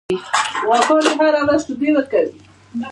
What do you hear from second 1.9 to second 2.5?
ورکوي.